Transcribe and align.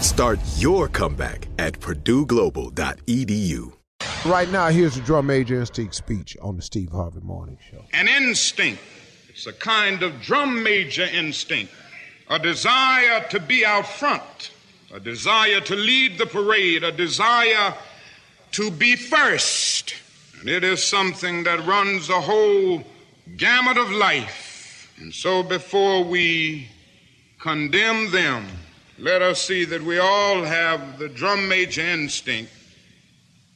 Start 0.00 0.38
your 0.56 0.86
comeback 0.86 1.48
at 1.58 1.80
purdueglobal.edu. 1.80 3.72
Right 4.24 4.48
now, 4.50 4.68
here's 4.68 4.94
the 4.94 5.00
drum 5.00 5.26
major 5.26 5.58
instinct 5.58 5.96
speech 5.96 6.36
on 6.40 6.56
the 6.56 6.62
Steve 6.62 6.90
Harvey 6.92 7.20
Morning 7.20 7.58
Show. 7.68 7.84
An 7.92 8.06
instinct. 8.06 8.80
It's 9.28 9.48
a 9.48 9.52
kind 9.52 10.04
of 10.04 10.20
drum 10.20 10.62
major 10.62 11.02
instinct, 11.04 11.72
a 12.30 12.38
desire 12.38 13.26
to 13.30 13.40
be 13.40 13.66
out 13.66 13.86
front, 13.86 14.52
a 14.92 15.00
desire 15.00 15.60
to 15.62 15.74
lead 15.74 16.16
the 16.18 16.26
parade, 16.26 16.84
a 16.84 16.92
desire 16.92 17.74
to 18.52 18.70
be 18.70 18.94
first. 18.94 19.94
And 20.40 20.48
it 20.48 20.62
is 20.62 20.82
something 20.82 21.42
that 21.42 21.66
runs 21.66 22.06
the 22.06 22.20
whole 22.20 22.84
gamut 23.36 23.76
of 23.76 23.90
life. 23.90 24.92
And 24.98 25.12
so 25.12 25.42
before 25.42 26.04
we 26.04 26.68
condemn 27.40 28.12
them, 28.12 28.46
let 28.98 29.22
us 29.22 29.40
see 29.40 29.64
that 29.64 29.82
we 29.82 29.98
all 29.98 30.42
have 30.42 30.98
the 30.98 31.08
drum 31.08 31.48
major 31.48 31.82
instinct. 31.82 32.50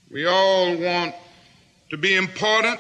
We 0.09 0.25
all 0.25 0.77
want 0.77 1.15
to 1.91 1.97
be 1.97 2.15
important, 2.15 2.79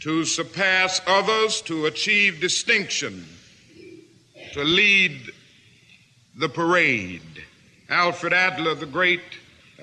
to 0.00 0.24
surpass 0.24 1.02
others, 1.06 1.60
to 1.62 1.86
achieve 1.86 2.40
distinction, 2.40 3.26
to 4.52 4.64
lead 4.64 5.30
the 6.36 6.48
parade. 6.48 7.44
Alfred 7.90 8.32
Adler, 8.32 8.74
the 8.74 8.86
great 8.86 9.20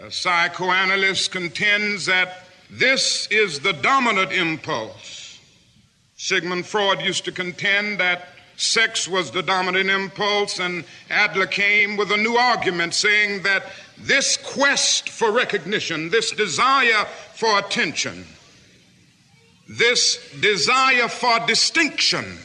uh, 0.01 0.09
psychoanalyst, 0.09 1.31
contends 1.31 2.07
that 2.07 2.45
this 2.69 3.27
is 3.27 3.59
the 3.59 3.73
dominant 3.73 4.31
impulse. 4.31 5.39
Sigmund 6.15 6.65
Freud 6.65 7.01
used 7.01 7.25
to 7.25 7.31
contend 7.31 7.99
that 7.99 8.29
sex 8.61 9.07
was 9.07 9.31
the 9.31 9.41
dominant 9.41 9.89
impulse, 9.89 10.59
and 10.59 10.83
Adler 11.09 11.47
came 11.47 11.97
with 11.97 12.11
a 12.11 12.17
new 12.17 12.35
argument 12.35 12.93
saying 12.93 13.43
that 13.43 13.63
this 13.97 14.37
quest 14.37 15.09
for 15.09 15.31
recognition, 15.31 16.09
this 16.09 16.31
desire 16.31 17.05
for 17.33 17.59
attention, 17.59 18.25
this 19.67 20.19
desire 20.39 21.07
for 21.07 21.39
distinction 21.47 22.37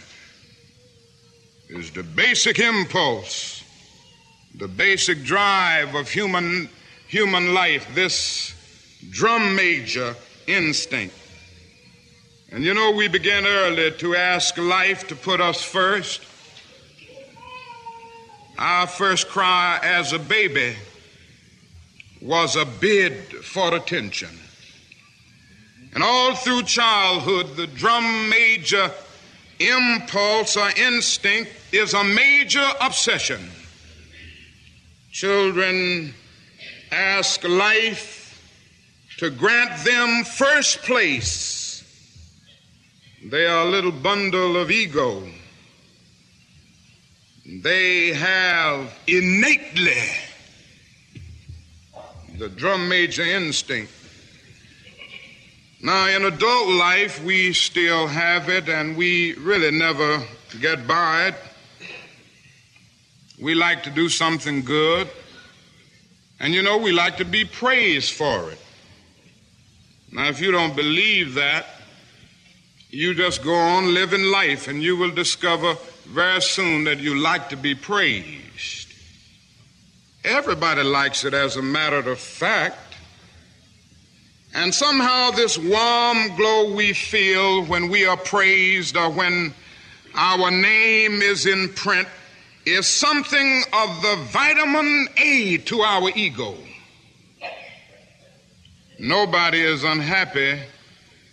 is 1.68 1.90
the 1.90 2.02
basic 2.02 2.58
impulse, 2.58 3.62
the 4.54 4.68
basic 4.68 5.22
drive 5.24 5.94
of 5.94 6.08
human, 6.08 6.68
human 7.08 7.52
life, 7.52 7.86
this 7.94 8.54
drum 9.10 9.54
major 9.54 10.14
instinct. 10.46 11.14
And 12.52 12.62
you 12.62 12.74
know, 12.74 12.92
we 12.92 13.08
begin 13.08 13.44
early 13.44 13.90
to 13.90 14.14
ask 14.14 14.56
life 14.56 15.08
to 15.08 15.16
put 15.16 15.40
us 15.40 15.62
first. 15.62 16.22
Our 18.56 18.86
first 18.86 19.28
cry 19.28 19.80
as 19.82 20.12
a 20.12 20.18
baby 20.18 20.76
was 22.22 22.54
a 22.56 22.64
bid 22.64 23.14
for 23.44 23.74
attention. 23.74 24.30
And 25.94 26.04
all 26.04 26.34
through 26.34 26.62
childhood, 26.62 27.56
the 27.56 27.66
drum 27.66 28.28
major 28.30 28.92
impulse 29.58 30.56
or 30.56 30.70
instinct 30.76 31.50
is 31.72 31.94
a 31.94 32.04
major 32.04 32.66
obsession. 32.80 33.40
Children 35.10 36.14
ask 36.92 37.42
life 37.42 38.40
to 39.18 39.30
grant 39.30 39.84
them 39.84 40.24
first 40.24 40.82
place 40.82 41.65
they 43.30 43.44
are 43.46 43.66
a 43.66 43.70
little 43.70 43.90
bundle 43.90 44.56
of 44.56 44.70
ego. 44.70 45.22
They 47.44 48.12
have 48.12 48.96
innately 49.06 50.02
the 52.38 52.48
drum 52.48 52.88
major 52.88 53.22
instinct. 53.22 53.92
Now, 55.82 56.08
in 56.08 56.24
adult 56.24 56.68
life, 56.68 57.22
we 57.24 57.52
still 57.52 58.06
have 58.06 58.48
it, 58.48 58.68
and 58.68 58.96
we 58.96 59.34
really 59.34 59.70
never 59.70 60.22
get 60.60 60.86
by 60.86 61.28
it. 61.28 61.34
We 63.40 63.54
like 63.54 63.82
to 63.84 63.90
do 63.90 64.08
something 64.08 64.62
good, 64.62 65.08
and 66.40 66.54
you 66.54 66.62
know, 66.62 66.78
we 66.78 66.92
like 66.92 67.16
to 67.18 67.24
be 67.24 67.44
praised 67.44 68.12
for 68.12 68.50
it. 68.52 68.58
Now, 70.12 70.28
if 70.28 70.40
you 70.40 70.52
don't 70.52 70.74
believe 70.74 71.34
that, 71.34 71.75
You 72.90 73.14
just 73.14 73.42
go 73.42 73.54
on 73.54 73.94
living 73.94 74.24
life 74.24 74.68
and 74.68 74.82
you 74.82 74.96
will 74.96 75.10
discover 75.10 75.76
very 76.06 76.40
soon 76.40 76.84
that 76.84 76.98
you 76.98 77.18
like 77.18 77.48
to 77.48 77.56
be 77.56 77.74
praised. 77.74 78.92
Everybody 80.24 80.82
likes 80.82 81.24
it 81.24 81.34
as 81.34 81.56
a 81.56 81.62
matter 81.62 81.98
of 82.10 82.18
fact. 82.18 82.94
And 84.54 84.74
somehow, 84.74 85.32
this 85.32 85.58
warm 85.58 86.36
glow 86.36 86.74
we 86.74 86.92
feel 86.92 87.64
when 87.66 87.90
we 87.90 88.06
are 88.06 88.16
praised 88.16 88.96
or 88.96 89.10
when 89.10 89.52
our 90.14 90.50
name 90.50 91.20
is 91.20 91.46
in 91.46 91.68
print 91.74 92.08
is 92.64 92.86
something 92.86 93.62
of 93.72 94.02
the 94.02 94.16
vitamin 94.30 95.08
A 95.18 95.58
to 95.58 95.80
our 95.82 96.10
ego. 96.16 96.56
Nobody 98.98 99.60
is 99.60 99.84
unhappy 99.84 100.58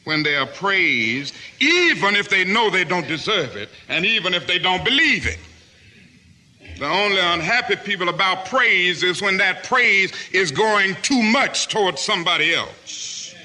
when 0.04 0.24
they 0.24 0.36
are 0.36 0.46
praised, 0.46 1.34
even 1.60 2.16
if 2.16 2.30
they 2.30 2.44
know 2.44 2.70
they 2.70 2.84
don't 2.84 3.08
deserve 3.08 3.56
it, 3.56 3.70
and 3.90 4.06
even 4.06 4.34
if 4.34 4.46
they 4.48 4.60
don't 4.60 4.84
believe 4.84 5.26
it. 5.26 5.40
The 6.80 6.86
only 6.86 7.20
unhappy 7.20 7.76
people 7.76 8.10
about 8.10 8.46
praise 8.48 9.04
is 9.04 9.22
when 9.22 9.38
that 9.38 9.64
praise 9.64 10.12
is 10.32 10.52
going 10.52 10.96
too 11.02 11.22
much 11.22 11.68
towards 11.68 12.02
somebody 12.02 12.54
else. 12.54 13.36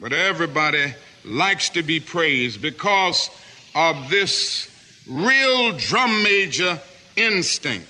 But 0.00 0.12
everybody 0.12 0.94
likes 1.24 1.68
to 1.70 1.82
be 1.82 2.00
praised 2.00 2.60
because 2.60 3.30
of 3.74 4.10
this 4.10 4.70
real 5.08 5.72
drum 5.72 6.22
major 6.22 6.80
instinct. 7.16 7.88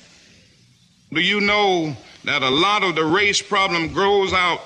Do 1.13 1.21
you 1.21 1.41
know 1.41 1.97
that 2.25 2.43
a 2.43 2.51
lot 2.51 2.83
of 2.83 2.97
the 2.97 3.05
race 3.05 3.41
problem 3.41 3.93
grows 3.93 4.33
out 4.33 4.63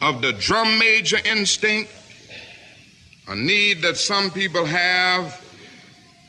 of 0.00 0.22
the 0.22 0.32
drum 0.32 0.78
major 0.78 1.18
instinct? 1.24 1.90
A 3.30 3.36
need 3.36 3.82
that 3.82 3.96
some 3.96 4.32
people 4.32 4.64
have 4.64 5.40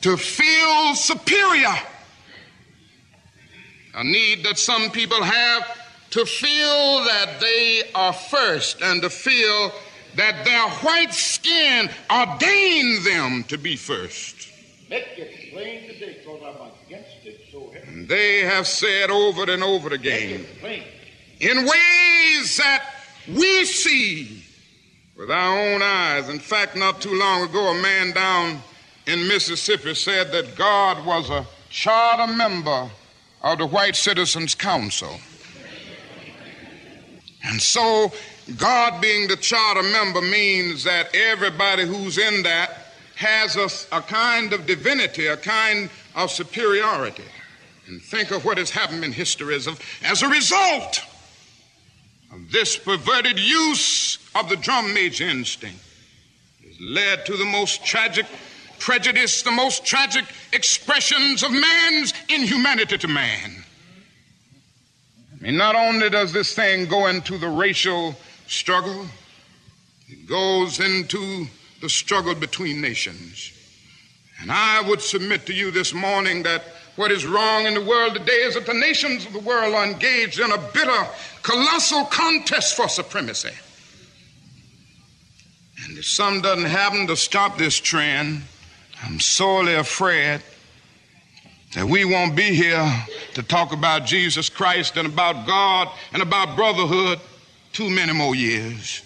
to 0.02 0.16
feel 0.18 0.94
superior. 0.94 1.76
A 3.96 4.04
need 4.04 4.44
that 4.44 4.60
some 4.60 4.92
people 4.92 5.24
have 5.24 5.64
to 6.12 6.24
feel 6.28 7.04
that 7.06 7.40
they 7.42 7.82
are 7.96 8.14
first 8.14 8.84
and 8.84 9.02
to 9.02 9.10
feel 9.10 9.72
that 10.16 10.46
their 10.46 10.70
white 10.86 11.12
skin 11.12 11.90
ordained 12.12 13.04
them 13.04 13.46
to 13.46 13.58
be 13.58 13.76
first. 13.76 14.50
Make 14.88 15.08
it 15.18 15.52
plain 15.52 15.88
today, 15.88 16.22
I'm 16.28 16.72
against 16.86 17.26
it 17.26 17.42
so. 17.52 17.74
They 18.06 18.42
have 18.42 18.68
said 18.68 19.10
over 19.10 19.52
and 19.52 19.64
over 19.64 19.92
again 19.92 20.46
in 21.40 21.58
ways 21.66 22.58
that 22.58 22.86
we 23.28 23.66
see 23.66 24.41
with 25.22 25.30
our 25.30 25.74
own 25.74 25.84
eyes. 25.84 26.30
In 26.30 26.40
fact, 26.40 26.76
not 26.76 27.00
too 27.00 27.14
long 27.14 27.44
ago, 27.44 27.68
a 27.68 27.80
man 27.80 28.12
down 28.12 28.60
in 29.06 29.28
Mississippi 29.28 29.94
said 29.94 30.32
that 30.32 30.56
God 30.56 31.06
was 31.06 31.30
a 31.30 31.46
charter 31.70 32.34
member 32.34 32.90
of 33.44 33.60
the 33.60 33.68
White 33.68 33.96
Citizens 33.96 34.56
Council. 34.56 35.16
And 37.44 37.62
so, 37.62 38.12
God 38.58 39.00
being 39.00 39.28
the 39.28 39.36
charter 39.36 39.84
member 39.84 40.22
means 40.22 40.84
that 40.86 41.14
everybody 41.14 41.86
who's 41.86 42.18
in 42.18 42.42
that 42.42 42.94
has 43.16 43.56
a, 43.58 43.96
a, 43.96 44.02
kind 44.02 44.54
of 44.54 44.66
divinity, 44.66 45.28
a 45.28 45.38
kind 45.38 45.92
of 46.16 46.32
superiority. 46.32 47.24
And 47.86 48.02
think 48.02 48.32
of 48.32 48.44
what 48.44 48.58
has 48.58 48.72
happened 48.72 49.04
in 49.04 49.12
history 49.12 49.54
as, 49.54 49.68
as 50.04 50.24
a 50.24 50.28
result 50.28 51.06
of 52.32 52.52
this 52.52 52.78
perverted 52.78 53.40
use 53.40 54.18
of 54.36 54.50
the 54.50 54.56
drum 54.56 54.94
major 54.94 55.26
instinct. 55.26 55.80
Has 56.66 56.80
led 56.80 57.26
to 57.26 57.36
the 57.36 57.46
most 57.46 57.86
tragic 57.86 58.26
prejudice, 58.80 59.42
the 59.42 59.52
most 59.52 59.86
tragic 59.86 60.26
expressions 60.54 61.44
of 61.44 61.52
man's 61.52 62.14
inhumanity 62.30 62.98
to 62.98 63.08
man. 63.08 63.64
I 65.34 65.44
mean, 65.44 65.58
not 65.58 65.76
only 65.76 66.10
does 66.10 66.34
this 66.34 66.54
thing 66.54 66.88
go 66.88 67.08
into 67.08 67.38
the 67.38 67.50
racial 67.50 68.16
struggle, 68.48 69.06
it 70.08 70.28
goes 70.28 70.80
into 70.80 71.48
the 71.82 71.90
struggle 71.90 72.36
between 72.36 72.82
nations. 72.82 73.52
And 74.42 74.52
I 74.52 74.82
would 74.88 75.02
submit 75.02 75.46
to 75.48 75.54
you 75.54 75.72
this 75.72 75.94
morning 75.94 76.44
that 76.44 76.64
what 76.96 77.12
is 77.12 77.26
wrong 77.26 77.66
in 77.66 77.74
the 77.74 77.82
world 77.82 78.16
today 78.16 78.44
is 78.44 78.56
that 78.56 78.66
the 78.66 78.74
nations 78.74 79.26
of 79.26 79.34
the 79.34 79.40
world 79.40 79.74
are 79.74 79.86
engaged 79.86 80.40
in 80.40 80.52
a 80.52 80.58
bitter, 80.58 81.08
colossal 81.42 82.06
contest 82.06 82.76
for 82.76 82.90
supremacy. 82.90 83.54
And 85.88 85.98
if 85.98 86.06
some 86.06 86.42
doesn't 86.42 86.70
happen 86.70 87.08
to 87.08 87.16
stop 87.16 87.58
this 87.58 87.76
trend, 87.78 88.44
I'm 89.04 89.20
sorely 89.20 89.74
afraid 89.76 90.42
that 91.74 91.86
we 91.86 92.06
won't 92.06 92.36
be 92.36 92.54
here 92.54 93.06
to 93.34 93.44
talk 93.44 93.72
about 93.72 94.06
Jesus 94.06 94.50
Christ 94.50 94.98
and 94.98 95.08
about 95.08 95.48
God 95.48 95.88
and 96.14 96.22
about 96.22 96.56
brotherhood 96.56 97.20
too 97.72 97.90
many 97.90 98.14
more 98.14 98.36
years. 98.36 99.02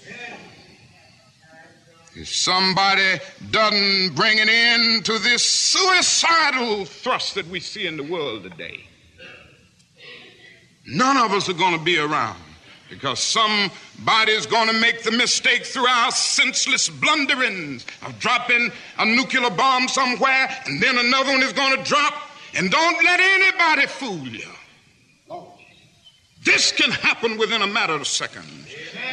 If 2.15 2.33
somebody 2.33 3.19
doesn't 3.51 4.15
bring 4.15 4.39
an 4.39 4.47
end 4.47 5.05
to 5.05 5.19
this 5.19 5.43
suicidal 5.43 6.85
thrust 6.85 7.35
that 7.35 7.47
we 7.47 7.59
see 7.59 7.87
in 7.87 7.97
the 7.97 8.03
world 8.03 8.43
today, 8.43 8.87
none 10.87 11.17
of 11.17 11.33
us 11.33 11.49
are 11.49 11.53
going 11.53 11.77
to 11.77 11.83
be 11.83 11.97
around 11.97 12.39
because 12.89 13.19
somebody's 13.19 14.45
going 14.45 14.69
to 14.69 14.79
make 14.79 15.03
the 15.03 15.11
mistake 15.11 15.65
through 15.65 15.87
our 15.87 16.11
senseless 16.11 16.87
blunderings 16.87 17.85
of 18.05 18.17
dropping 18.19 18.71
a 18.99 19.05
nuclear 19.05 19.49
bomb 19.49 19.89
somewhere 19.89 20.47
and 20.67 20.81
then 20.81 20.97
another 20.97 21.31
one 21.31 21.43
is 21.43 21.51
going 21.51 21.77
to 21.77 21.83
drop. 21.83 22.13
And 22.57 22.71
don't 22.71 23.03
let 23.03 23.19
anybody 23.19 23.87
fool 23.87 24.25
you. 24.27 24.47
This 26.45 26.71
can 26.71 26.91
happen 26.91 27.37
within 27.37 27.61
a 27.61 27.67
matter 27.67 27.93
of 27.93 28.07
seconds. 28.07 28.64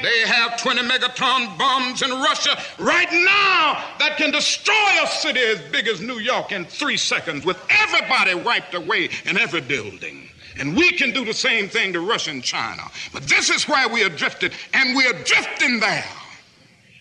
They 0.03 0.27
have 0.27 0.61
20 0.61 0.83
megaton 0.83 1.57
bombs 1.57 2.03
in 2.03 2.11
Russia 2.11 2.61
right 2.79 3.11
now 3.13 3.85
that 3.99 4.17
can 4.17 4.31
destroy 4.31 4.75
a 5.03 5.07
city 5.07 5.41
as 5.41 5.61
big 5.71 5.87
as 5.87 6.01
New 6.01 6.19
York 6.19 6.53
in 6.53 6.65
three 6.65 6.97
seconds 6.97 7.45
with 7.45 7.59
everybody 7.71 8.35
wiped 8.35 8.75
away 8.75 9.09
in 9.25 9.39
every 9.39 9.61
building. 9.61 10.29
And 10.59 10.77
we 10.77 10.91
can 10.91 11.13
do 11.13 11.25
the 11.25 11.33
same 11.33 11.69
thing 11.69 11.93
to 11.93 12.01
Russia 12.01 12.31
and 12.31 12.43
China. 12.43 12.83
But 13.13 13.23
this 13.23 13.49
is 13.49 13.69
where 13.69 13.89
we 13.89 14.05
are 14.05 14.11
drifted, 14.11 14.53
and 14.75 14.97
we 14.97 15.07
are 15.07 15.15
drifting 15.25 15.81
there 15.81 16.05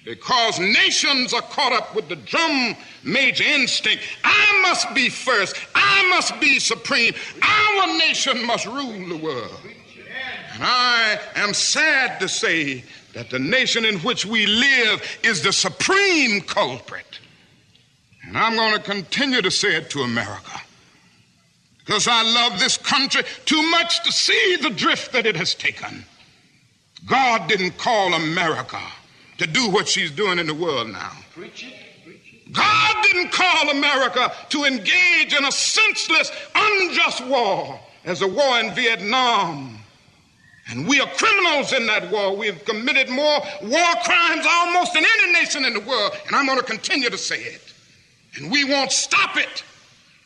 because 0.06 0.60
nations 0.60 1.34
are 1.34 1.42
caught 1.42 1.74
up 1.74 1.96
with 1.96 2.10
the 2.10 2.16
drum 2.16 2.76
major 3.04 3.44
instinct. 3.44 4.04
I 4.24 4.60
must 4.64 4.94
be 4.94 5.10
first, 5.10 5.56
I 5.76 6.08
must 6.10 6.40
be 6.40 6.60
supreme, 6.60 7.14
our 7.42 7.98
nation 7.98 8.46
must 8.46 8.66
rule 8.66 9.10
the 9.10 9.18
world. 9.18 9.60
And 10.62 10.70
I 10.70 11.20
am 11.38 11.56
sad 11.56 12.20
to 12.20 12.30
say 12.30 12.84
that 13.14 13.32
the 13.32 13.40
nation 13.40 13.84
in 13.84 13.98
which 14.02 14.28
we 14.28 14.46
live 14.46 15.02
is 15.24 15.42
the 15.42 15.52
supreme 15.52 16.40
culprit. 16.42 17.20
And 18.24 18.38
I'm 18.38 18.56
going 18.56 18.76
to 18.76 18.80
continue 18.80 19.42
to 19.42 19.50
say 19.50 19.76
it 19.76 19.90
to 19.90 20.02
America 20.02 20.62
because 21.80 22.08
I 22.08 22.22
love 22.22 22.60
this 22.60 22.78
country 22.78 23.24
too 23.46 23.72
much 23.72 24.04
to 24.04 24.12
see 24.12 24.58
the 24.62 24.70
drift 24.70 25.14
that 25.14 25.26
it 25.26 25.36
has 25.36 25.56
taken. 25.56 26.06
God 27.08 27.50
didn't 27.50 27.80
call 27.80 28.14
America 28.14 28.82
to 29.40 29.48
do 29.48 29.68
what 29.68 29.88
she's 29.88 30.12
doing 30.12 30.38
in 30.38 30.46
the 30.46 30.54
world 30.54 30.90
now. 30.90 31.12
Preach 31.34 31.66
it. 31.66 32.54
God 32.54 32.96
didn't 33.02 33.32
call 33.32 33.72
America 33.72 34.32
to 34.50 34.66
engage 34.66 35.34
in 35.36 35.44
a 35.44 35.52
senseless, 35.52 36.32
unjust 36.54 37.26
war 37.26 37.80
as 38.06 38.22
a 38.22 38.28
war 38.28 38.60
in 38.60 38.76
Vietnam. 38.76 39.81
And 40.70 40.88
we 40.88 41.00
are 41.00 41.08
criminals 41.16 41.74
in 41.74 41.88
that 41.88 42.12
war. 42.12 42.36
We 42.36 42.48
have 42.48 42.64
committed 42.66 43.10
more 43.10 43.42
war 43.64 43.94
crimes 44.04 44.46
almost 44.48 44.94
than 44.94 45.04
any 45.04 45.34
nation 45.34 45.66
in 45.66 45.74
the 45.74 45.80
world. 45.80 46.14
And 46.28 46.36
I'm 46.36 46.46
going 46.46 46.60
to 46.60 46.64
continue 46.64 47.10
to 47.10 47.18
say 47.18 47.42
it. 47.42 47.74
And 48.36 48.52
we 48.52 48.64
won't 48.64 48.92
stop 48.92 49.38
it 49.38 49.64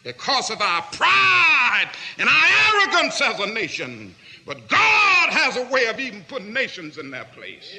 because 0.04 0.52
of 0.52 0.62
our 0.62 0.82
pride 0.92 1.90
and 2.20 2.30
our 2.30 2.46
arrogance 2.74 3.20
as 3.22 3.40
a 3.40 3.48
nation. 3.48 4.14
But 4.46 4.68
God 4.68 5.30
has 5.30 5.58
a 5.58 5.64
way 5.72 5.88
of 5.88 6.00
even 6.00 6.24
putting 6.28 6.54
nations 6.54 7.00
in 7.00 7.10
their 7.10 7.26
place. 7.26 7.76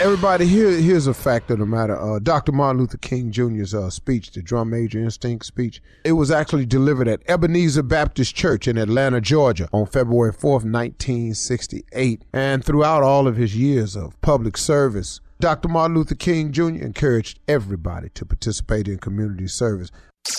Everybody, 0.00 0.46
here, 0.46 0.72
here's 0.72 1.06
a 1.06 1.14
fact 1.14 1.52
of 1.52 1.60
the 1.60 1.66
matter. 1.66 1.96
Uh, 1.96 2.18
Dr. 2.18 2.50
Martin 2.50 2.80
Luther 2.80 2.98
King 2.98 3.30
Jr.'s 3.30 3.72
uh, 3.74 3.88
speech, 3.90 4.32
the 4.32 4.42
Drum 4.42 4.70
Major 4.70 4.98
Instinct 4.98 5.46
speech, 5.46 5.80
it 6.04 6.12
was 6.12 6.32
actually 6.32 6.66
delivered 6.66 7.06
at 7.06 7.22
Ebenezer 7.28 7.84
Baptist 7.84 8.34
Church 8.34 8.66
in 8.66 8.76
Atlanta, 8.76 9.20
Georgia 9.20 9.68
on 9.72 9.86
February 9.86 10.32
4th, 10.32 10.64
1968. 10.64 12.24
And 12.32 12.64
throughout 12.64 13.04
all 13.04 13.28
of 13.28 13.36
his 13.36 13.56
years 13.56 13.94
of 13.94 14.20
public 14.20 14.56
service, 14.56 15.20
Dr. 15.38 15.68
Martin 15.68 15.96
Luther 15.96 16.16
King 16.16 16.50
Jr. 16.50 16.70
encouraged 16.70 17.38
everybody 17.46 18.08
to 18.14 18.26
participate 18.26 18.88
in 18.88 18.98
community 18.98 19.46
service. 19.46 19.92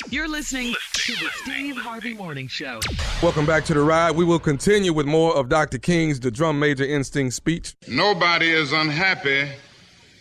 You're 0.10 0.28
listening 0.28 0.74
to 0.94 1.12
the 1.14 1.30
Steve 1.44 1.78
Harvey 1.78 2.16
Morning 2.16 2.48
Show. 2.48 2.80
Welcome 3.22 3.46
back 3.46 3.66
to 3.66 3.76
the 3.76 3.82
ride. 3.82 4.16
We 4.16 4.26
will 4.26 4.40
continue 4.40 4.92
with 4.92 5.06
more 5.06 5.36
of 5.36 5.48
Dr. 5.48 5.78
King's 5.78 6.20
The 6.20 6.32
Drum 6.32 6.60
Major 6.60 6.86
Instinct 6.86 7.36
speech. 7.36 7.76
Nobody 7.88 8.50
is 8.50 8.74
unhappy 8.74 9.48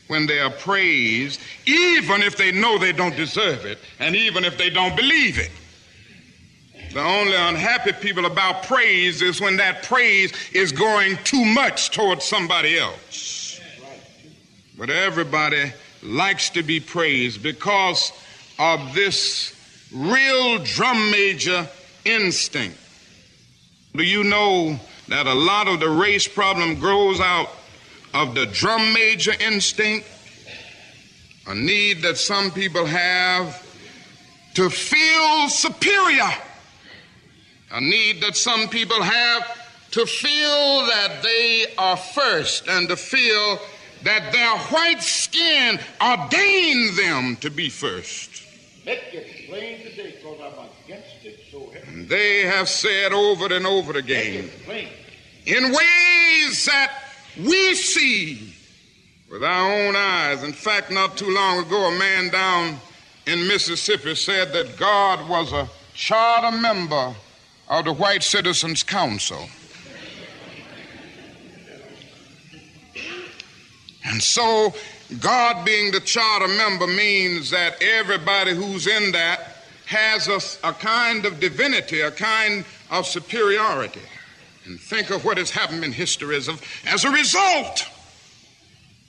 when 0.08 0.26
they 0.26 0.38
are 0.38 0.50
praised, 0.50 1.40
even 1.64 2.22
if 2.22 2.36
they 2.36 2.52
know 2.52 2.76
they 2.76 2.92
don't 2.92 3.16
deserve 3.16 3.64
it, 3.64 3.78
and 4.00 4.14
even 4.14 4.44
if 4.44 4.58
they 4.58 4.68
don't 4.68 4.94
believe 4.96 5.38
it. 5.38 5.50
The 6.92 7.00
only 7.00 7.34
unhappy 7.34 7.92
people 7.92 8.26
about 8.26 8.64
praise 8.64 9.22
is 9.22 9.40
when 9.40 9.56
that 9.56 9.82
praise 9.82 10.32
is 10.52 10.72
going 10.72 11.16
too 11.24 11.44
much 11.44 11.90
towards 11.90 12.24
somebody 12.26 12.78
else. 12.78 13.60
But 14.76 14.90
everybody 14.90 15.72
likes 16.02 16.50
to 16.50 16.62
be 16.62 16.80
praised 16.80 17.42
because 17.42 18.12
of 18.58 18.94
this 18.94 19.53
real 19.94 20.58
drum 20.58 21.10
major 21.10 21.68
instinct. 22.04 22.78
Do 23.94 24.02
you 24.02 24.24
know 24.24 24.78
that 25.08 25.26
a 25.26 25.34
lot 25.34 25.68
of 25.68 25.80
the 25.80 25.88
race 25.88 26.26
problem 26.26 26.78
grows 26.80 27.20
out 27.20 27.48
of 28.12 28.34
the 28.34 28.46
drum 28.46 28.92
major 28.92 29.32
instinct? 29.40 30.06
A 31.46 31.54
need 31.54 32.02
that 32.02 32.16
some 32.16 32.50
people 32.50 32.86
have 32.86 33.62
to 34.54 34.70
feel 34.70 35.48
superior 35.48 36.30
a 37.74 37.80
need 37.80 38.20
that 38.20 38.36
some 38.36 38.68
people 38.68 39.02
have 39.02 39.90
to 39.90 40.06
feel 40.06 40.86
that 40.86 41.22
they 41.24 41.66
are 41.76 41.96
first 41.96 42.68
and 42.68 42.88
to 42.88 42.96
feel 42.96 43.58
that 44.04 44.32
their 44.32 44.56
white 44.68 45.02
skin 45.02 45.80
ordained 46.00 46.96
them 46.96 47.36
to 47.36 47.50
be 47.50 47.68
first. 47.68 48.44
And 51.86 52.08
they 52.08 52.42
have 52.42 52.68
said 52.68 53.12
over 53.12 53.54
and 53.54 53.66
over 53.66 53.98
again 53.98 54.50
in 55.46 55.64
ways 55.64 56.66
that 56.66 56.92
we 57.38 57.74
see 57.74 58.54
with 59.30 59.42
our 59.42 59.72
own 59.72 59.96
eyes. 59.96 60.42
In 60.42 60.52
fact, 60.52 60.90
not 60.90 61.16
too 61.16 61.30
long 61.30 61.64
ago, 61.66 61.88
a 61.88 61.98
man 61.98 62.30
down 62.30 62.78
in 63.26 63.46
Mississippi 63.48 64.14
said 64.14 64.52
that 64.52 64.76
God 64.76 65.28
was 65.28 65.52
a 65.52 65.68
charter 65.94 66.56
member 66.56 67.14
of 67.68 67.84
the 67.84 67.92
White 67.92 68.22
Citizens 68.22 68.82
Council. 68.82 69.48
And 74.06 74.22
so, 74.22 74.74
God 75.20 75.64
being 75.64 75.92
the 75.92 76.00
charter 76.00 76.48
member 76.48 76.86
means 76.86 77.50
that 77.50 77.82
everybody 77.82 78.54
who's 78.54 78.86
in 78.86 79.12
that 79.12 79.54
has 79.86 80.28
a, 80.28 80.68
a, 80.68 80.72
kind 80.72 81.26
of 81.26 81.40
divinity, 81.40 82.00
a 82.00 82.10
kind 82.10 82.64
of 82.90 83.06
superiority. 83.06 84.00
And 84.64 84.80
think 84.80 85.10
of 85.10 85.24
what 85.24 85.36
has 85.36 85.50
happened 85.50 85.84
in 85.84 85.92
history 85.92 86.36
as, 86.36 86.48
as 86.86 87.04
a 87.04 87.10
result 87.10 87.86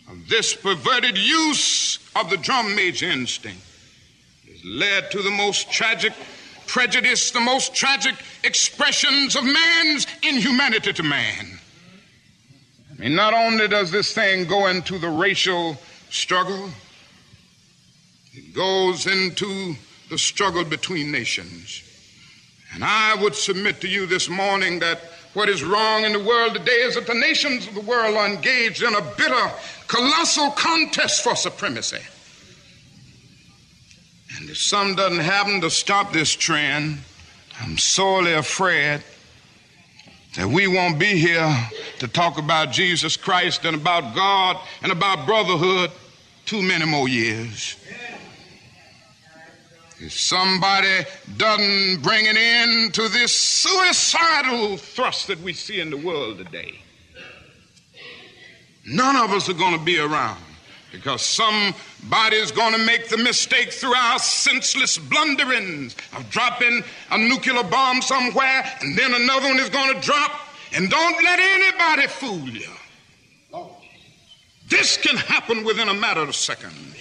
of 0.10 0.28
this 0.28 0.54
perverted 0.54 1.18
use 1.18 2.00
of 2.16 2.30
the 2.30 2.38
drum 2.38 2.76
major 2.76 3.10
instinct. 3.10 3.62
Has 4.48 4.66
led 4.66 5.12
to 5.12 5.22
the 5.22 5.32
most 5.32 5.72
tragic 5.72 6.14
prejudice, 6.68 7.32
the 7.32 7.40
most 7.40 7.74
tragic 7.74 8.16
expressions 8.44 9.36
of 9.36 9.46
man's 9.46 10.08
inhumanity 10.24 10.92
to 10.92 11.04
man. 11.04 11.55
I 12.98 13.02
mean, 13.02 13.16
not 13.16 13.34
only 13.34 13.68
does 13.68 13.92
this 13.92 14.14
thing 14.14 14.46
go 14.46 14.68
into 14.68 14.98
the 14.98 15.10
racial 15.10 15.78
struggle, 16.10 16.70
it 18.34 18.54
goes 18.54 19.06
into 19.06 19.76
the 20.10 20.18
struggle 20.18 20.64
between 20.64 21.12
nations. 21.12 21.84
And 22.74 22.84
I 22.84 23.16
would 23.22 23.36
submit 23.36 23.82
to 23.82 23.88
you 23.88 24.06
this 24.06 24.30
morning 24.30 24.80
that 24.80 25.02
what 25.34 25.50
is 25.50 25.64
wrong 25.64 26.06
in 26.06 26.14
the 26.14 26.24
world 26.24 26.54
today 26.54 26.72
is 26.84 26.96
that 26.96 27.08
the 27.08 27.14
nations 27.14 27.68
of 27.68 27.76
the 27.76 27.82
world 27.82 28.16
are 28.16 28.28
engaged 28.28 28.82
in 28.82 28.96
a 28.96 29.02
bitter, 29.02 29.52
colossal 29.88 30.52
contest 30.52 31.24
for 31.24 31.36
supremacy. 31.36 32.00
And 34.38 34.50
if 34.50 34.58
some 34.58 34.96
doesn't 34.96 35.20
happen 35.20 35.60
to 35.62 35.70
stop 35.70 36.14
this 36.14 36.32
trend, 36.32 37.00
I'm 37.60 37.78
sorely 37.78 38.34
afraid 38.34 39.04
that 40.36 40.48
we 40.48 40.68
won't 40.68 41.00
be 41.00 41.18
here 41.18 41.56
to 42.00 42.08
talk 42.08 42.38
about 42.38 42.72
Jesus 42.72 43.16
Christ 43.16 43.66
and 43.66 43.76
about 43.76 44.16
God 44.16 44.58
and 44.82 44.92
about 44.92 45.26
brotherhood 45.26 45.92
too 46.46 46.62
many 46.62 46.86
more 46.86 47.08
years. 47.08 47.78
If 49.98 50.12
somebody 50.12 51.06
doesn't 51.38 52.04
bring 52.04 52.28
an 52.28 52.36
end 52.38 52.94
to 52.96 53.08
this 53.08 53.34
suicidal 53.34 54.78
thrust 54.78 55.28
that 55.28 55.40
we 55.40 55.54
see 55.54 55.80
in 55.80 55.90
the 55.90 55.98
world 55.98 56.38
today, 56.38 56.76
none 58.86 59.16
of 59.16 59.32
us 59.32 59.50
are 59.50 59.54
going 59.54 59.78
to 59.78 59.84
be 59.84 59.98
around 59.98 60.45
because 60.96 61.22
somebody's 61.22 62.52
going 62.52 62.74
to 62.74 62.86
make 62.86 63.10
the 63.10 63.18
mistake 63.18 63.72
through 63.72 63.94
our 63.94 64.18
senseless 64.20 64.98
blunderings 64.98 65.96
of 66.16 66.30
dropping 66.30 66.84
a 67.12 67.18
nuclear 67.18 67.64
bomb 67.64 68.02
somewhere, 68.02 68.64
and 68.82 68.98
then 68.98 69.14
another 69.14 69.48
one 69.50 69.60
is 69.60 69.70
going 69.70 69.94
to 69.94 70.02
drop. 70.02 70.32
And 70.74 70.90
don't 70.90 71.24
let 71.24 71.40
anybody 71.40 72.08
fool 72.08 72.50
you. 72.50 72.70
This 74.68 74.98
can 74.98 75.16
happen 75.16 75.64
within 75.64 75.90
a 75.90 75.94
matter 75.94 76.22
of 76.22 76.36
seconds. 76.36 76.96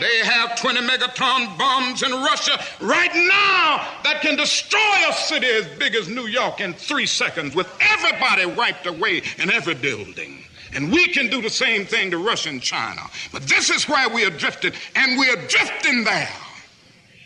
They 0.00 0.18
have 0.24 0.58
20 0.58 0.80
megaton 0.80 1.58
bombs 1.58 2.02
in 2.02 2.12
Russia 2.12 2.58
right 2.80 3.14
now 3.14 3.86
that 4.04 4.20
can 4.22 4.36
destroy 4.36 4.80
a 5.08 5.12
city 5.12 5.46
as 5.46 5.66
big 5.78 5.94
as 5.94 6.08
New 6.08 6.26
York 6.26 6.60
in 6.60 6.72
three 6.72 7.04
seconds 7.04 7.54
with 7.54 7.68
everybody 7.80 8.46
wiped 8.46 8.86
away 8.86 9.22
in 9.38 9.50
every 9.50 9.74
building. 9.74 10.39
And 10.74 10.92
we 10.92 11.08
can 11.08 11.28
do 11.28 11.42
the 11.42 11.50
same 11.50 11.84
thing 11.84 12.10
to 12.10 12.18
Russia 12.18 12.50
and 12.50 12.62
China. 12.62 13.02
But 13.32 13.42
this 13.42 13.70
is 13.70 13.88
where 13.88 14.08
we 14.08 14.24
are 14.24 14.30
drifted, 14.30 14.74
and 14.94 15.18
we 15.18 15.28
are 15.28 15.36
drifting 15.48 16.04
there 16.04 16.28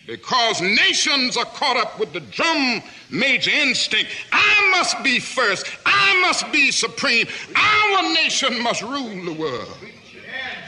because 0.06 0.60
nations 0.60 1.36
are 1.36 1.44
caught 1.44 1.76
up 1.76 1.98
with 1.98 2.12
the 2.12 2.20
drum 2.20 2.82
major 3.10 3.50
instinct. 3.50 4.10
I 4.32 4.70
must 4.70 5.02
be 5.02 5.18
first. 5.18 5.66
I 5.86 6.20
must 6.20 6.50
be 6.52 6.70
supreme. 6.70 7.26
Our 7.56 8.14
nation 8.14 8.62
must 8.62 8.82
rule 8.82 9.24
the 9.24 9.36
world. 9.38 9.76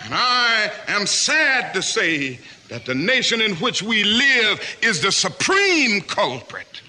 And 0.04 0.14
I 0.14 0.70
am 0.88 1.06
sad 1.06 1.74
to 1.74 1.82
say 1.82 2.38
that 2.68 2.86
the 2.86 2.94
nation 2.94 3.40
in 3.40 3.54
which 3.56 3.82
we 3.82 4.04
live 4.04 4.60
is 4.82 5.02
the 5.02 5.12
supreme 5.12 6.00
culprit. 6.00 6.82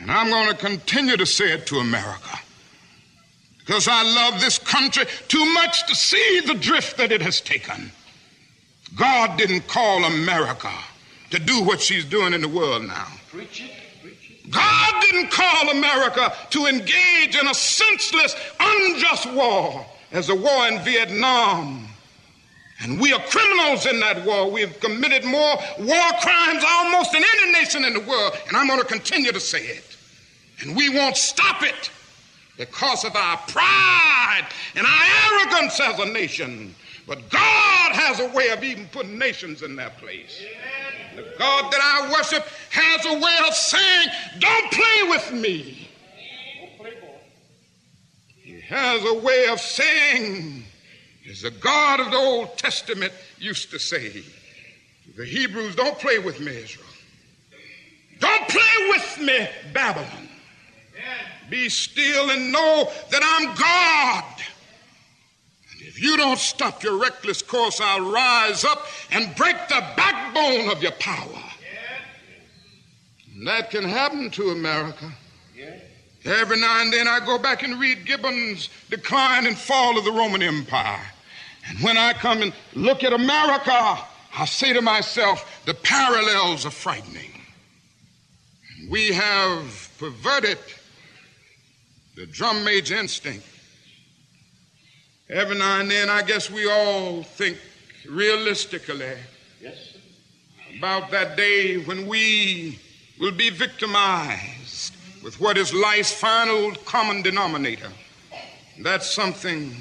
And 0.00 0.10
I'm 0.10 0.30
going 0.30 0.48
to 0.48 0.54
continue 0.54 1.16
to 1.16 1.26
say 1.26 1.52
it 1.52 1.66
to 1.68 1.78
America 1.78 2.38
because 3.66 3.88
I 3.88 4.02
love 4.02 4.40
this 4.40 4.58
country 4.58 5.04
too 5.26 5.44
much 5.52 5.86
to 5.88 5.94
see 5.94 6.40
the 6.46 6.54
drift 6.54 6.96
that 6.98 7.10
it 7.10 7.20
has 7.20 7.40
taken. 7.40 7.90
God 8.94 9.36
didn't 9.36 9.66
call 9.66 10.04
America 10.04 10.72
to 11.30 11.40
do 11.40 11.64
what 11.64 11.80
she's 11.80 12.04
doing 12.04 12.32
in 12.32 12.40
the 12.40 12.48
world 12.48 12.84
now. 12.84 13.08
God 14.50 15.02
didn't 15.02 15.32
call 15.32 15.70
America 15.70 16.32
to 16.50 16.66
engage 16.66 17.34
in 17.34 17.48
a 17.48 17.54
senseless, 17.54 18.36
unjust 18.60 19.32
war 19.32 19.84
as 20.12 20.28
the 20.28 20.36
war 20.36 20.68
in 20.68 20.78
Vietnam. 20.84 21.88
And 22.82 23.00
we 23.00 23.12
are 23.12 23.20
criminals 23.20 23.86
in 23.86 23.98
that 23.98 24.24
war. 24.24 24.48
We 24.48 24.60
have 24.60 24.78
committed 24.78 25.24
more 25.24 25.56
war 25.80 26.10
crimes 26.20 26.62
almost 26.64 27.10
than 27.10 27.24
any 27.36 27.52
nation 27.52 27.84
in 27.84 27.94
the 27.94 28.00
world. 28.00 28.34
And 28.46 28.56
I'm 28.56 28.68
going 28.68 28.78
to 28.78 28.86
continue 28.86 29.32
to 29.32 29.40
say 29.40 29.64
it. 29.64 29.96
And 30.60 30.76
we 30.76 30.88
won't 30.88 31.16
stop 31.16 31.64
it 31.64 31.90
because 32.56 33.04
of 33.04 33.14
our 33.14 33.36
pride 33.48 34.46
and 34.74 34.86
our 34.86 35.40
arrogance 35.40 35.80
as 35.80 35.98
a 35.98 36.06
nation. 36.06 36.74
But 37.06 37.28
God 37.30 37.92
has 37.92 38.20
a 38.20 38.28
way 38.28 38.50
of 38.50 38.64
even 38.64 38.86
putting 38.88 39.18
nations 39.18 39.62
in 39.62 39.76
their 39.76 39.90
place. 39.90 40.44
The 41.14 41.34
God 41.38 41.72
that 41.72 41.80
I 41.80 42.12
worship 42.12 42.46
has 42.70 43.06
a 43.06 43.14
way 43.14 43.36
of 43.46 43.54
saying, 43.54 44.08
Don't 44.38 44.72
play 44.72 45.08
with 45.08 45.32
me. 45.32 45.88
He 48.36 48.60
has 48.60 49.04
a 49.04 49.14
way 49.14 49.46
of 49.48 49.60
saying, 49.60 50.64
as 51.30 51.42
the 51.42 51.50
God 51.50 52.00
of 52.00 52.10
the 52.10 52.16
Old 52.16 52.56
Testament 52.58 53.12
used 53.38 53.70
to 53.70 53.78
say, 53.78 54.22
the 55.16 55.24
Hebrews, 55.24 55.74
don't 55.74 55.98
play 55.98 56.18
with 56.18 56.40
me, 56.40 56.56
Israel. 56.56 56.86
Don't 58.18 58.48
play 58.48 58.88
with 58.90 59.20
me, 59.20 59.48
Babylon. 59.72 60.28
Be 61.48 61.68
still 61.68 62.30
and 62.30 62.52
know 62.52 62.90
that 63.10 63.22
I'm 63.22 63.54
God. 63.54 64.42
And 65.72 65.88
if 65.88 66.02
you 66.02 66.16
don't 66.16 66.38
stop 66.38 66.82
your 66.82 66.98
reckless 66.98 67.42
course, 67.42 67.80
I'll 67.80 68.10
rise 68.10 68.64
up 68.64 68.86
and 69.10 69.34
break 69.36 69.56
the 69.68 69.84
backbone 69.96 70.70
of 70.70 70.82
your 70.82 70.92
power. 70.92 71.42
And 73.34 73.46
that 73.46 73.70
can 73.70 73.84
happen 73.84 74.30
to 74.30 74.50
America. 74.50 75.12
Every 76.24 76.58
now 76.58 76.82
and 76.82 76.92
then 76.92 77.06
I 77.06 77.20
go 77.24 77.38
back 77.38 77.62
and 77.62 77.78
read 77.78 78.04
Gibbon's 78.04 78.68
Decline 78.90 79.46
and 79.46 79.56
Fall 79.56 79.96
of 79.96 80.04
the 80.04 80.10
Roman 80.10 80.42
Empire. 80.42 81.06
And 81.68 81.78
when 81.84 81.96
I 81.96 82.14
come 82.14 82.42
and 82.42 82.52
look 82.74 83.04
at 83.04 83.12
America, 83.12 83.98
I 84.38 84.44
say 84.44 84.72
to 84.72 84.82
myself, 84.82 85.62
the 85.66 85.74
parallels 85.74 86.66
are 86.66 86.70
frightening. 86.70 87.30
We 88.90 89.12
have 89.12 89.90
perverted 89.98 90.58
the 92.16 92.26
drum 92.26 92.64
major 92.64 92.96
instinct. 92.96 93.46
Every 95.28 95.58
now 95.58 95.80
and 95.80 95.90
then, 95.90 96.08
I 96.08 96.22
guess 96.22 96.50
we 96.50 96.68
all 96.68 97.22
think 97.22 97.58
realistically 98.08 99.12
Yes, 99.60 99.96
about 100.78 101.10
that 101.10 101.36
day 101.36 101.76
when 101.76 102.06
we 102.06 102.78
will 103.20 103.32
be 103.32 103.50
victimized 103.50 104.94
with 105.22 105.40
what 105.40 105.58
is 105.58 105.74
life's 105.74 106.12
final 106.12 106.72
common 106.84 107.20
denominator. 107.22 107.90
That's 108.80 109.10
something 109.10 109.76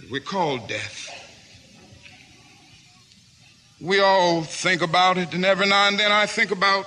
that 0.00 0.10
we 0.10 0.20
call 0.20 0.58
death. 0.58 1.10
We 3.80 4.00
all 4.00 4.42
think 4.42 4.80
about 4.80 5.18
it, 5.18 5.34
and 5.34 5.44
every 5.44 5.66
now 5.66 5.88
and 5.88 5.98
then 5.98 6.12
I 6.12 6.24
think 6.24 6.50
about 6.50 6.86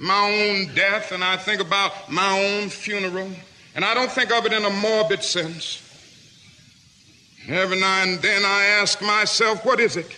my 0.00 0.30
own 0.30 0.74
death 0.74 1.12
and 1.12 1.22
I 1.22 1.36
think 1.36 1.60
about 1.60 2.10
my 2.10 2.38
own 2.40 2.70
funeral, 2.70 3.30
and 3.74 3.84
I 3.84 3.92
don't 3.94 4.10
think 4.10 4.32
of 4.32 4.46
it 4.46 4.52
in 4.52 4.64
a 4.64 4.70
morbid 4.70 5.22
sense. 5.22 5.86
Every 7.48 7.78
now 7.78 8.02
and 8.02 8.18
then 8.20 8.42
I 8.44 8.64
ask 8.80 9.00
myself, 9.02 9.64
what 9.64 9.78
is 9.78 9.96
it 9.96 10.10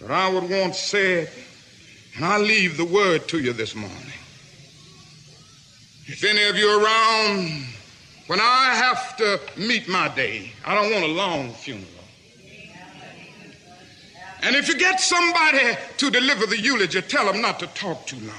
that 0.00 0.10
I 0.10 0.28
would 0.28 0.48
want 0.48 0.74
said? 0.74 1.30
And 2.16 2.24
I 2.24 2.38
leave 2.38 2.76
the 2.76 2.84
word 2.84 3.28
to 3.28 3.38
you 3.38 3.52
this 3.52 3.74
morning. 3.74 4.12
If 6.06 6.24
any 6.24 6.44
of 6.48 6.56
you 6.56 6.84
around 6.84 7.66
when 8.26 8.40
I 8.40 8.74
have 8.74 9.16
to 9.18 9.40
meet 9.56 9.88
my 9.88 10.08
day, 10.08 10.52
I 10.66 10.74
don't 10.74 10.92
want 10.92 11.04
a 11.04 11.08
long 11.14 11.52
funeral. 11.52 11.97
And 14.42 14.54
if 14.54 14.68
you 14.68 14.78
get 14.78 15.00
somebody 15.00 15.76
to 15.96 16.10
deliver 16.10 16.46
the 16.46 16.58
eulogy, 16.58 17.00
tell 17.02 17.26
them 17.30 17.42
not 17.42 17.58
to 17.60 17.66
talk 17.68 18.06
too 18.06 18.18
long. 18.20 18.36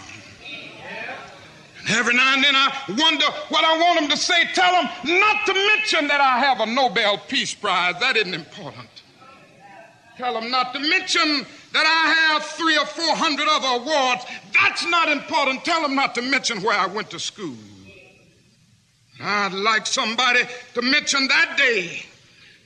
And 1.80 1.98
every 1.98 2.14
now 2.14 2.36
and 2.36 2.44
then 2.44 2.56
I 2.56 2.74
wonder 2.90 3.26
what 3.50 3.64
I 3.64 3.78
want 3.78 4.00
them 4.00 4.10
to 4.10 4.18
say. 4.18 4.46
Tell 4.54 4.72
them 4.74 5.20
not 5.20 5.46
to 5.46 5.54
mention 5.54 6.08
that 6.08 6.22
I 6.22 6.40
have 6.40 6.60
a 6.62 6.66
Nobel 6.66 7.18
Peace 7.28 7.54
Prize. 7.54 7.96
That 8.00 8.16
isn't 8.16 8.34
important. 8.34 8.88
Tell 10.18 10.34
them 10.34 10.52
not 10.52 10.74
to 10.74 10.80
mention 10.80 11.46
that 11.72 11.86
I 11.86 12.34
have 12.34 12.44
three 12.44 12.78
or 12.78 12.86
four 12.86 13.16
hundred 13.16 13.48
other 13.50 13.82
awards. 13.82 14.26
That's 14.54 14.86
not 14.88 15.10
important. 15.10 15.64
Tell 15.64 15.82
them 15.82 15.96
not 15.96 16.14
to 16.16 16.22
mention 16.22 16.62
where 16.62 16.78
I 16.78 16.88
went 16.88 17.10
to 17.12 17.20
school. 17.20 17.56
I'd 19.22 19.54
like 19.54 19.86
somebody 19.86 20.42
to 20.74 20.82
mention 20.82 21.28
that 21.28 21.58
day 21.58 22.06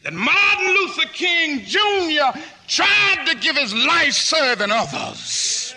that 0.04 0.13
Martin 0.13 0.68
Luther 0.68 1.08
King 1.13 1.62
Jr. 1.66 2.40
tried 2.67 3.25
to 3.27 3.36
give 3.38 3.58
his 3.58 3.74
life 3.74 4.13
serving 4.13 4.72
others. 4.72 5.75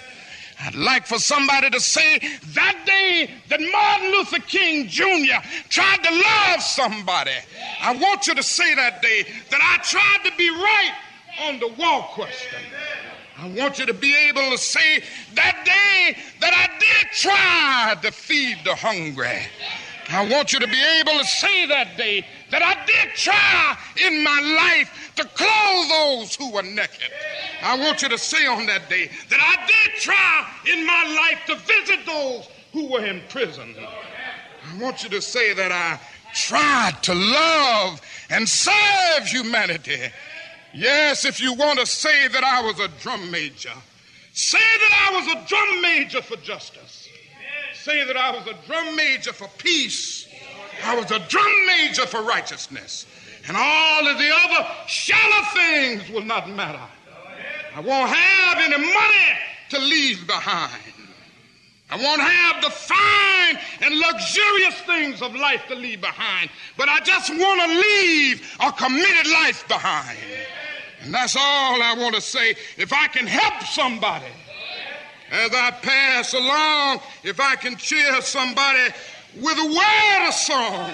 I'd 0.61 0.75
like 0.75 1.07
for 1.07 1.19
somebody 1.19 1.69
to 1.71 1.81
say 1.81 2.19
that 2.55 2.83
day 2.87 3.31
that 3.49 3.61
Martin 3.61 4.11
Luther 4.11 4.40
King 4.40 4.88
Jr. 4.88 5.47
tried 5.69 6.02
to 6.02 6.11
love 6.11 6.62
somebody. 6.62 7.33
I 7.81 7.95
want 7.95 8.26
you 8.26 8.35
to 8.35 8.43
say 8.43 8.75
that 8.75 9.02
day 9.02 9.26
that 9.50 9.61
I 9.62 9.83
tried 9.83 10.31
to 10.31 10.37
be 10.37 10.49
right 10.49 10.95
on 11.43 11.61
the 11.61 11.69
wall 11.78 12.02
question. 12.14 12.59
I 13.38 13.49
want 13.50 13.78
you 13.78 13.85
to 13.85 13.93
be 13.93 14.16
able 14.28 14.50
to 14.50 14.57
say 14.57 15.02
that 15.35 15.62
day 15.66 16.19
that 16.40 16.55
I 16.55 16.78
did 16.78 17.12
try 17.12 17.95
to 18.00 18.11
feed 18.11 18.59
the 18.64 18.75
hungry. 18.75 19.43
I 20.09 20.26
want 20.26 20.52
you 20.52 20.61
to 20.61 20.66
be 20.66 20.83
able 21.00 21.19
to 21.19 21.25
say 21.25 21.66
that 21.66 21.99
day 21.99 22.25
that 22.50 22.62
I 22.62 22.75
did 22.87 23.15
try 23.15 23.76
in 24.07 24.23
my 24.23 24.41
life 24.57 25.12
to 25.17 25.25
clothe 25.25 25.88
those 25.88 26.35
who 26.37 26.53
were 26.53 26.62
naked. 26.62 27.11
I 27.62 27.79
want 27.79 28.03
you 28.03 28.09
to 28.09 28.19
say 28.19 28.47
on 28.47 28.67
that 28.67 28.88
day 28.88 29.11
that 29.29 29.41
I 29.41 29.67
did 29.67 30.00
try 30.00 30.47
in 30.73 30.87
my 30.87 31.05
life 31.21 31.41
to 31.47 31.57
visit 31.57 32.07
those 32.07 32.49
who 32.73 32.93
were 32.93 33.05
in 33.05 33.23
prison. 33.29 33.75
I 33.79 34.83
want 34.83 35.03
you 35.03 35.11
to 35.11 35.23
say 35.23 35.55
that 35.55 35.73
I 35.73 35.99
tried 36.35 37.03
to 37.03 37.15
love 37.15 38.00
and 38.31 38.49
serve 38.49 39.26
humanity. 39.26 39.99
Yes, 40.75 41.25
if 41.25 41.41
you 41.41 41.55
want 41.55 41.79
to 41.79 41.87
say 41.87 42.29
that 42.29 42.45
I 42.45 42.61
was 42.61 42.79
a 42.81 42.88
drum 43.00 43.31
major, 43.31 43.73
say 44.33 44.59
that 44.59 45.11
I 45.11 45.17
was 45.17 45.29
a 45.29 45.49
drum 45.49 45.83
major 45.83 46.21
for 46.21 46.37
justice. 46.37 47.09
Say 47.75 48.05
that 48.05 48.16
I 48.16 48.33
was 48.33 48.47
a 48.47 48.55
drum 48.66 48.94
major 48.97 49.33
for 49.33 49.49
peace. 49.59 50.26
I 50.85 50.95
was 50.95 51.11
a 51.11 51.19
drum 51.29 51.67
major 51.67 52.07
for 52.07 52.23
righteousness. 52.23 53.07
And 53.49 53.57
all 53.57 54.07
of 54.07 54.19
the 54.19 54.31
other 54.31 54.69
shallow 54.87 55.47
things 55.55 56.11
will 56.11 56.25
not 56.25 56.49
matter. 56.51 56.81
I 57.75 57.81
won't 57.81 58.11
have 58.11 58.59
any 58.59 58.77
money 58.77 59.39
to 59.71 59.79
leave 59.79 60.27
behind. 60.27 60.83
I 61.89 61.97
won't 61.97 62.21
have 62.21 62.62
the 62.62 62.71
fine 62.71 63.59
and 63.81 63.99
luxurious 63.99 64.75
things 64.81 65.23
of 65.23 65.37
life 65.37 65.62
to 65.69 65.77
leave 65.77 66.01
behind. 66.01 66.51
But 66.77 66.89
I 66.89 66.99
just 67.01 67.31
want 67.31 67.61
to 67.61 67.69
leave 67.69 68.57
a 68.61 68.73
committed 68.73 69.31
life 69.31 69.67
behind. 69.69 70.19
And 71.03 71.15
that's 71.15 71.37
all 71.37 71.81
I 71.81 71.95
want 71.97 72.17
to 72.17 72.21
say. 72.21 72.57
If 72.77 72.93
I 72.93 73.07
can 73.07 73.27
help 73.27 73.62
somebody 73.62 74.33
as 75.31 75.53
I 75.53 75.71
pass 75.71 76.35
along, 76.35 77.01
if 77.23 77.39
I 77.39 77.55
can 77.55 77.77
cheer 77.77 78.21
somebody 78.21 78.93
with 79.37 79.59
a 79.59 79.66
word 79.66 80.29
of 80.29 80.35
song, 80.35 80.90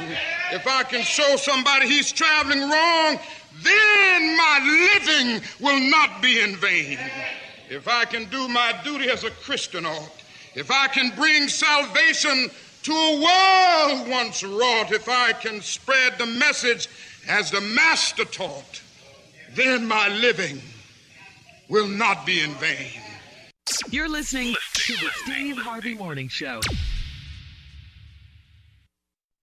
if 0.53 0.67
I 0.67 0.83
can 0.83 1.03
show 1.03 1.37
somebody 1.37 1.87
he's 1.89 2.11
traveling 2.13 2.61
wrong, 2.61 3.19
then 3.63 4.37
my 4.37 4.97
living 4.97 5.43
will 5.61 5.81
not 5.91 6.21
be 6.21 6.41
in 6.41 6.57
vain. 6.57 6.99
If 7.71 7.89
I 7.89 8.05
can 8.05 8.25
do 8.27 8.49
my 8.49 8.79
duty 8.85 9.09
as 9.09 9.25
a 9.25 9.31
Christian 9.31 9.87
ought, 9.87 10.23
if 10.55 10.71
I 10.71 10.89
can 10.89 11.11
bring 11.17 11.49
salvation 11.49 12.51
to 12.83 12.93
a 12.93 13.15
world 13.15 14.09
once 14.09 14.43
wrought, 14.43 14.93
if 14.93 15.09
I 15.09 15.33
can 15.33 15.61
spread 15.61 16.19
the 16.19 16.27
message 16.27 16.89
as 17.29 17.51
the 17.51 17.61
Master 17.61 18.25
taught, 18.25 18.83
then 19.55 19.87
my 19.87 20.09
living 20.09 20.61
will 21.69 21.89
not 21.89 22.27
be 22.27 22.41
in 22.41 22.51
vain. 22.55 23.01
You're 23.91 24.09
listening 24.09 24.55
to 24.75 24.93
the 24.95 25.11
Steve 25.25 25.57
Harvey 25.57 25.95
Morning 25.95 26.29
Show. 26.29 26.61